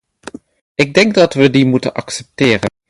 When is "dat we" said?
1.13-1.49